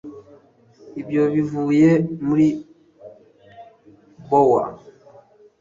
[1.01, 1.89] ibyo bivuye
[2.25, 2.47] muri
[4.29, 4.65] bower